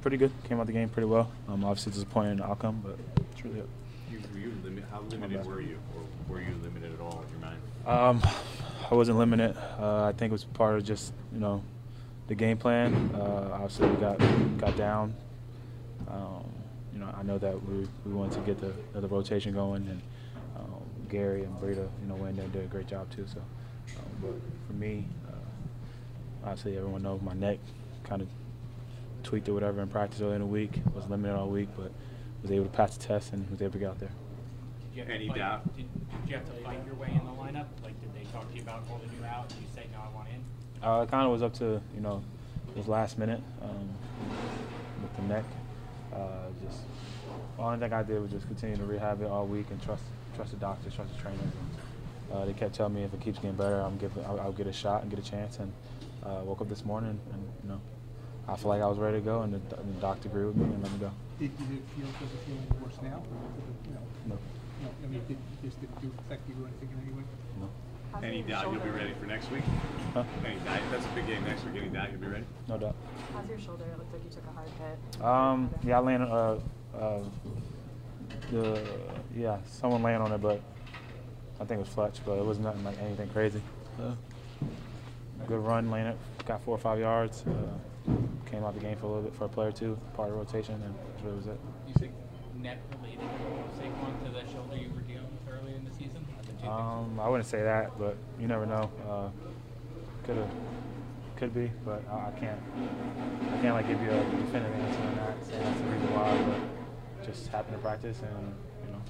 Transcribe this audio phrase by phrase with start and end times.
[0.00, 0.32] pretty good.
[0.48, 1.30] Came out the game pretty well.
[1.48, 2.98] Um, obviously disappointed in the outcome, but
[3.32, 3.62] it's really.
[4.10, 7.30] You, were you limit, how limited were you, or were you limited at all in
[7.30, 7.60] your mind?
[7.86, 8.22] Um,
[8.90, 9.56] I wasn't limited.
[9.78, 11.62] Uh, I think it was part of just you know
[12.26, 13.10] the game plan.
[13.14, 14.18] Uh, obviously, we got
[14.58, 15.14] got down.
[16.08, 16.44] Um,
[16.92, 20.02] you know, I know that we we wanted to get the the rotation going, and
[20.56, 23.26] um, Gary and Breida, you know, went there and did a great job too.
[23.32, 23.40] So,
[23.96, 24.32] um, but
[24.66, 27.58] for me, uh, obviously, everyone knows my neck
[28.02, 28.28] kind of
[29.22, 30.80] tweaked or whatever in practice early in the week.
[30.94, 31.90] Was limited all week, but
[32.42, 34.10] was able to pass the test and was able to get out there.
[34.90, 35.76] Did you have Any fight- doubt?
[35.76, 35.86] Did,
[36.22, 37.66] did you have to fight your way in the lineup?
[37.82, 39.48] Like, did they talk to you about holding you out?
[39.48, 40.42] Did you say, no, I want in?
[40.86, 42.22] Uh, it kind of was up to you know,
[42.68, 43.88] it was last minute um,
[45.02, 45.44] with the neck.
[46.12, 46.80] Uh, just
[47.56, 50.02] the only thing I did was just continue to rehab it all week and trust
[50.34, 51.40] trust the doctors, trust the trainers.
[52.32, 54.66] Uh, they kept telling me if it keeps getting better, I'm give, I'll, I'll get
[54.68, 55.58] a shot and get a chance.
[55.58, 55.72] And
[56.24, 57.80] uh, woke up this morning and you know,
[58.50, 60.56] I feel like I was ready to go, and the, and the doctor agreed with
[60.56, 61.12] me and let me go.
[61.38, 63.22] Did, did it feel, does it feel any worse now?
[63.22, 63.38] Or
[63.86, 64.34] you know, No,
[64.82, 67.24] no, I mean, did, this, did it affect you or anything in any way?
[67.60, 67.70] no.
[68.26, 69.62] Any doubt you'll be ready for next week?
[70.14, 70.24] Huh?
[70.44, 70.80] Any doubt?
[70.90, 71.76] That's a big game next week.
[71.80, 72.44] Any doubt you'll be ready?
[72.66, 72.96] No doubt.
[73.32, 73.84] How's your shoulder?
[73.84, 75.24] It looked like you took a hard hit.
[75.24, 76.28] Um, yeah, I landed.
[76.28, 76.58] Uh,
[76.98, 77.22] uh,
[78.50, 78.82] the
[79.36, 80.60] yeah, someone landed on it, but
[81.60, 83.62] I think it was Fletch, but it wasn't nothing like anything crazy.
[84.02, 84.14] Uh,
[85.46, 86.16] good run, landed,
[86.46, 87.44] got four or five yards.
[87.46, 87.78] Uh,
[88.46, 90.74] came out the game for a little bit for a player two, part of rotation,
[90.74, 91.60] and that's really was it.
[91.86, 92.12] You think
[92.58, 93.20] net related,
[93.78, 96.26] Saquon, to the shoulder you were dealing with early in the season?
[96.66, 98.90] Um, I wouldn't say that, but you never know.
[99.08, 99.28] Uh,
[100.24, 100.50] could have,
[101.36, 102.60] could be, but I, I can't.
[103.54, 105.44] I can't like give you a definitive answer on that.
[105.46, 108.54] Say that's the reason why, but just happened to practice and
[108.86, 109.00] you know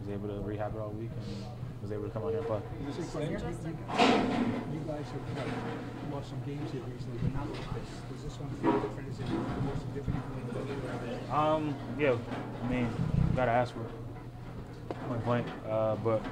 [0.00, 1.44] was able to rehab it all week and
[1.82, 2.60] was able to come out here and play.
[2.86, 7.46] Does it, you, you, you guys have uh, lost some games here recently, but not
[7.50, 7.90] like this.
[8.12, 9.08] Does this one feel different?
[9.10, 11.56] Is it more significant than the other?
[11.56, 12.16] Um, yeah,
[12.64, 12.88] I mean,
[13.34, 13.86] gotta ask for
[15.08, 16.22] point blank, uh, but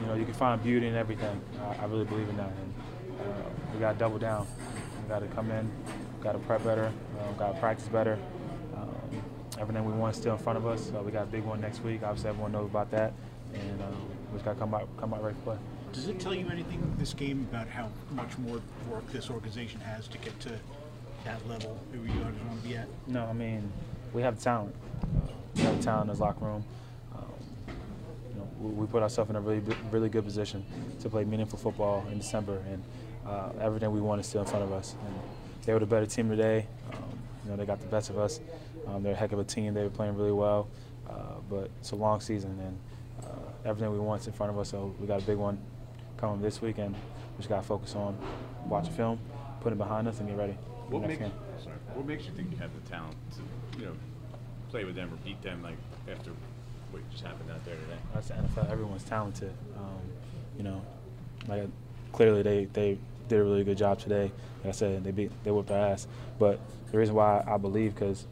[0.00, 1.40] you know you can find beauty in everything.
[1.60, 2.74] I, I really believe in that, and
[3.20, 4.46] uh, we gotta double down.
[5.02, 5.70] We gotta come in,
[6.18, 8.18] we gotta prep better, uh, gotta practice better.
[8.76, 9.22] Um,
[9.58, 10.90] everything we want is still in front of us.
[10.94, 12.02] Uh, we got a big one next week.
[12.02, 13.12] Obviously, everyone knows about that,
[13.54, 15.56] and um, we just gotta come out, come out ready to play.
[15.92, 18.60] Does it tell you anything, this game, about how much more
[18.90, 20.50] work this organization has to get to
[21.24, 22.88] that level that you guys want to be at?
[23.06, 23.72] No, I mean,
[24.12, 24.74] we have talent.
[25.02, 26.64] Uh, we have talent in this locker room.
[27.14, 27.24] Um,
[28.28, 30.64] you know, we, we put ourselves in a really, really good position
[31.00, 32.82] to play meaningful football in December, and
[33.26, 34.96] uh, everything we want is still in front of us.
[35.06, 35.14] And
[35.64, 36.66] they were the better team today.
[36.92, 38.40] Um, you know, they got the best of us.
[38.88, 39.74] Um, they're a heck of a team.
[39.74, 40.68] They were playing really well,
[41.08, 42.78] uh, but it's a long season, and
[43.64, 44.70] everything we want is in front of us.
[44.70, 45.58] So we got a big one
[46.16, 46.94] coming this weekend.
[46.94, 48.16] We just got to focus on
[48.66, 49.18] watching film,
[49.60, 50.56] put it behind us, and get ready.
[50.88, 51.32] What makes, game.
[51.62, 53.92] sorry, what makes you think you have the talent to, you know,
[54.70, 55.76] play with them or beat them like
[56.10, 56.30] after
[56.90, 57.98] what just happened out there today?
[58.12, 58.70] That's the NFL.
[58.70, 59.52] Everyone's talented.
[59.76, 60.00] Um,
[60.56, 60.82] you know,
[61.48, 61.68] like
[62.12, 64.30] clearly they, they did a really good job today.
[64.62, 66.06] Like I said, they beat they whipped our ass.
[66.38, 66.60] But
[66.92, 68.26] the reason why I believe because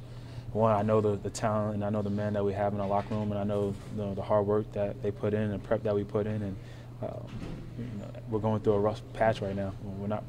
[0.52, 2.80] one, I know the, the talent and I know the men that we have in
[2.80, 5.82] our locker room and I know the hard work that they put in and prep
[5.84, 6.56] that we put in and
[7.02, 7.26] um,
[7.78, 9.72] you know, we're going through a rough patch right now.
[9.82, 10.24] We're not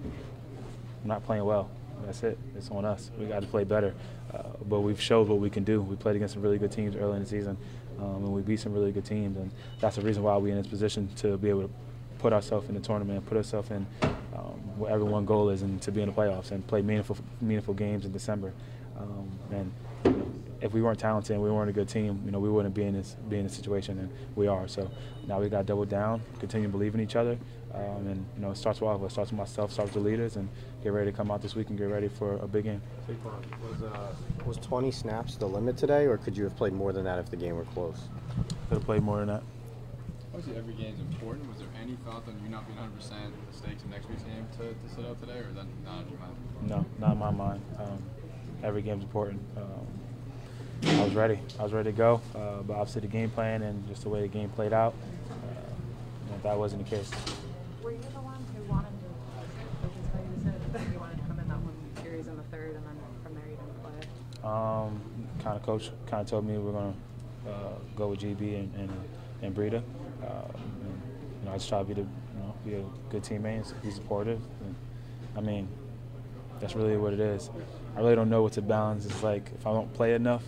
[1.03, 1.69] we're not playing well.
[2.05, 2.37] That's it.
[2.57, 3.11] It's on us.
[3.17, 3.93] We got to play better.
[4.33, 5.81] Uh, but we've showed what we can do.
[5.81, 7.57] We played against some really good teams early in the season,
[7.99, 9.37] um, and we beat some really good teams.
[9.37, 11.69] And that's the reason why we're in this position to be able to
[12.17, 13.85] put ourselves in the tournament, put ourselves in
[14.33, 17.73] um, what everyone's goal is, and to be in the playoffs and play meaningful, meaningful
[17.73, 18.53] games in December.
[18.97, 19.71] Um, and
[20.05, 20.31] you know,
[20.61, 22.83] if we weren't talented and we weren't a good team, you know, we wouldn't be
[22.83, 24.67] in this be in this situation, and we are.
[24.67, 24.89] So
[25.27, 27.37] now we got to double down, continue to believe in each other,
[27.73, 29.13] um, and you know, it starts with all of us.
[29.13, 30.47] Starts with myself, starts with the leaders, and
[30.83, 32.81] get ready to come out this week and get ready for a big game.
[33.07, 34.13] Was, uh,
[34.45, 37.29] was 20 snaps the limit today, or could you have played more than that if
[37.29, 37.97] the game were close?
[38.69, 39.43] Could have played more than that.
[40.33, 41.47] Obviously, every game is important.
[41.49, 44.23] Was there any thought on you not being 100 percent the stakes in next week's
[44.23, 46.35] game to, to sit out today, or is that not in your mind?
[46.63, 47.61] No, not in my mind.
[47.77, 48.01] Um,
[48.63, 49.41] every game's important.
[49.57, 51.39] Um, I was ready.
[51.59, 54.21] I was ready to go, uh, but obviously the game plan and just the way
[54.21, 54.93] the game played out,
[55.29, 57.09] uh, that wasn't the case.
[57.81, 59.07] Were you the one who wanted to,
[59.83, 62.85] like you said, you wanted to come in that one series in the third, and
[62.85, 64.49] then from there you didn't play?
[64.49, 65.01] Um,
[65.43, 66.93] kind of coach kind of told me we're gonna
[67.47, 67.51] uh,
[67.95, 68.91] go with GB and and,
[69.41, 69.77] and Breida.
[69.77, 69.83] Um,
[70.21, 71.01] and,
[71.39, 72.07] you know, I just try to be the you
[72.39, 74.41] know be a good teammate, and be supportive.
[74.61, 74.75] And,
[75.37, 75.67] I mean,
[76.59, 77.49] that's really what it is.
[77.95, 79.05] I really don't know what to balance.
[79.05, 80.43] It's like if I don't play enough,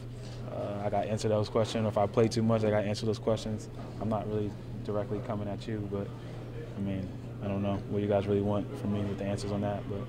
[0.51, 1.87] uh, I got to answer those questions.
[1.87, 3.69] If I play too much, I got to answer those questions.
[4.01, 4.51] I'm not really
[4.83, 6.07] directly coming at you, but
[6.77, 7.07] I mean,
[7.43, 9.87] I don't know what you guys really want from me with the answers on that,
[9.89, 9.99] but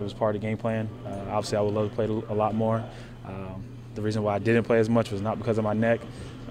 [0.00, 0.88] it was part of the game plan.
[1.06, 2.82] Uh, obviously, I would love to play a lot more.
[3.26, 3.62] Um,
[3.94, 6.00] the reason why I didn't play as much was not because of my neck.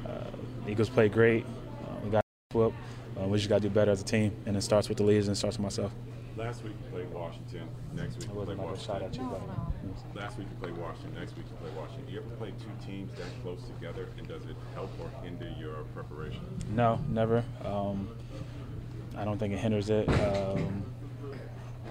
[0.06, 0.24] Uh,
[0.68, 1.45] Eagles played great.
[1.45, 2.24] Uh, we got
[2.54, 2.74] whoop.
[3.19, 5.04] Uh, we just got to do better as a team, and it starts with the
[5.04, 5.92] leaders and it starts with myself.
[6.40, 7.68] Last week you played Washington.
[7.94, 9.26] Next week you play like a shot Washington.
[9.26, 9.42] at you,
[10.16, 11.14] but Last week you played Washington.
[11.20, 12.06] Next week you play Washington.
[12.06, 15.54] Do You ever play two teams that close together, and does it help or hinder
[15.60, 16.40] your preparation?
[16.74, 17.44] No, never.
[17.66, 18.08] Um,
[19.18, 20.08] I don't think it hinders it.
[20.08, 20.86] Um,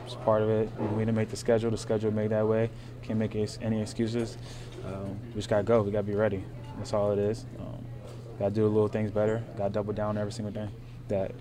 [0.06, 0.70] it's part of it.
[0.80, 1.70] We didn't make the schedule.
[1.70, 2.70] The schedule made that way.
[3.02, 4.38] Can't make any excuses.
[4.86, 5.82] Um, we just gotta go.
[5.82, 6.42] We gotta be ready.
[6.78, 7.44] That's all it is.
[7.58, 7.84] Um,
[8.38, 9.44] gotta do the little things better.
[9.58, 10.70] Gotta double down every single day.
[11.08, 11.32] That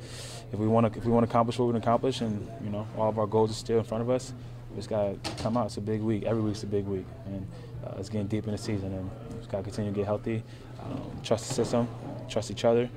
[0.53, 2.47] if we want to, if we want to accomplish what we want to accomplish, and
[2.63, 4.33] you know all of our goals are still in front of us,
[4.71, 5.67] we just gotta come out.
[5.67, 6.23] It's a big week.
[6.23, 7.45] Every week's a big week, and
[7.85, 10.43] uh, it's getting deep in the season, and we just gotta continue to get healthy.
[10.83, 11.87] Um, trust the system,
[12.29, 12.89] trust each other,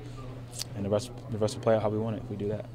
[0.75, 2.47] and the rest the rest will play out how we want it if we do
[2.49, 2.65] that.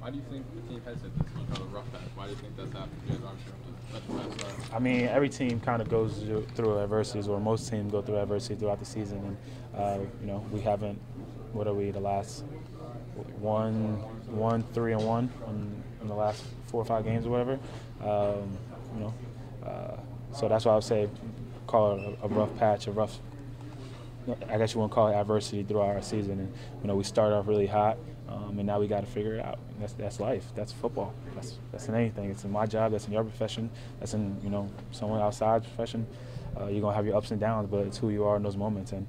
[0.00, 2.00] Why do you think the team has hit this kind of rough patch?
[2.16, 3.00] Why do you think that's happened?
[3.06, 4.74] You guys obviously have the best.
[4.74, 8.16] I mean, every team kind of goes through- through adversities, or most teams go through
[8.16, 9.18] adversity throughout the season,
[9.74, 11.00] and uh, you know we haven't.
[11.52, 11.90] What are we?
[11.92, 12.44] The last
[13.40, 13.94] one,
[14.28, 17.58] one, three, and one in, in the last four or five games or whatever.
[18.02, 18.58] Um,
[18.94, 19.14] you know,
[19.64, 19.96] uh,
[20.34, 21.08] so that's why I would say
[21.66, 23.18] call it a, a rough patch, a rough.
[24.48, 27.04] I guess you want to call it adversity throughout our season, and you know we
[27.04, 27.98] started off really hot,
[28.28, 29.58] um, and now we got to figure it out.
[29.70, 30.44] And that's that's life.
[30.54, 31.12] That's football.
[31.34, 32.30] That's that's in anything.
[32.30, 32.92] It's in my job.
[32.92, 33.70] That's in your profession.
[33.98, 36.06] That's in you know someone outside's profession.
[36.58, 38.56] Uh, you're gonna have your ups and downs, but it's who you are in those
[38.56, 38.92] moments.
[38.92, 39.06] And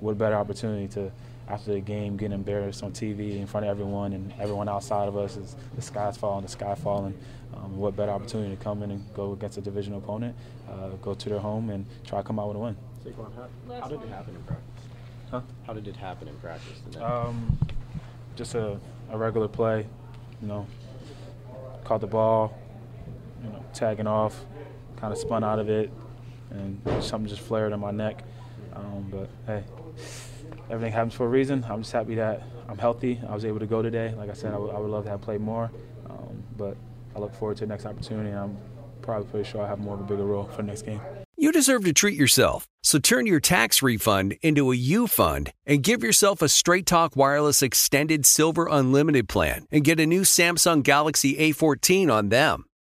[0.00, 1.10] what better opportunity to
[1.48, 5.16] after the game getting embarrassed on TV in front of everyone and everyone outside of
[5.16, 7.16] us is the sky's falling, the sky falling.
[7.54, 10.36] Um, what better opportunity to come in and go against a divisional opponent,
[10.68, 12.76] uh, go to their home and try to come out with a win.
[13.04, 14.84] Saquon, how, how did it happen in practice?
[15.30, 15.40] Huh?
[15.66, 17.04] How did it happen in practice today?
[17.04, 17.58] Um,
[18.34, 18.78] just a,
[19.10, 19.86] a regular play,
[20.42, 20.66] you know,
[21.84, 22.56] caught the ball,
[23.42, 24.44] you know, tagging off,
[24.96, 25.90] kind of spun out of it,
[26.50, 28.22] and something just flared on my neck.
[28.74, 29.64] Um, but hey,
[30.70, 31.64] everything happens for a reason.
[31.68, 33.20] I'm just happy that I'm healthy.
[33.28, 34.14] I was able to go today.
[34.16, 35.70] Like I said, I would- love to have played more,
[36.10, 36.76] um, but
[37.14, 38.30] I look forward to the next opportunity.
[38.30, 38.56] I'm
[39.02, 41.00] probably pretty sure I have more of a bigger role for the next game.
[41.38, 42.66] You deserve to treat yourself.
[42.82, 47.16] So turn your tax refund into a U fund and give yourself a Straight Talk
[47.16, 52.64] Wireless Extended Silver Unlimited plan and get a new Samsung Galaxy A14 on them.